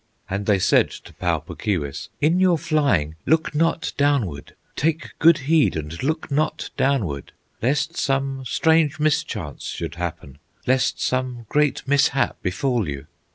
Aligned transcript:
And 0.27 0.47
they 0.47 0.57
said 0.57 0.89
to 0.89 1.13
Pau 1.13 1.37
Puk 1.41 1.59
Keewis: 1.61 2.09
"In 2.21 2.39
your 2.39 2.57
flying, 2.57 3.17
look 3.27 3.53
not 3.53 3.93
downward, 3.97 4.55
Take 4.75 5.11
good 5.19 5.37
heed 5.45 5.75
and 5.77 6.01
look 6.01 6.31
not 6.31 6.71
downward, 6.75 7.33
Lest 7.61 7.95
some 7.97 8.43
strange 8.43 8.99
mischance 8.99 9.65
should 9.65 9.93
happen, 10.01 10.39
Lest 10.65 10.99
some 10.99 11.45
great 11.49 11.87
mishap 11.87 12.41
befall 12.41 12.89
you!" 12.89 13.05